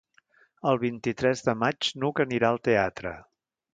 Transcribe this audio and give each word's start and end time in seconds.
El 0.69 0.79
vint-i-tres 0.83 1.45
de 1.49 1.55
maig 1.65 1.91
n'Hug 2.01 2.23
anirà 2.25 2.51
al 2.51 2.61
teatre. 2.69 3.13